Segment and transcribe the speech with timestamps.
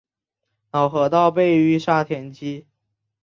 [0.71, 2.65] 老河道被淤沙填积。